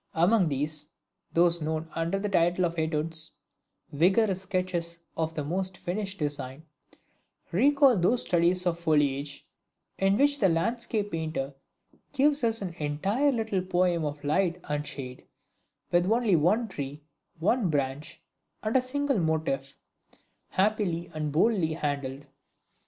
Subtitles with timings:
[0.15, 0.89] Among these,
[1.31, 3.33] those known under the title of Etudes,
[3.91, 6.65] (vigorous sketches of the most finished design),
[7.51, 9.45] recall those studies of foliage,
[9.99, 11.53] in which the landscape painter
[12.13, 15.27] gives us an entire little poem of light and shade,
[15.91, 17.03] with only one tree,
[17.37, 18.23] one branch,
[18.63, 19.77] a single "motif,"
[20.49, 22.25] happily and boldly handled.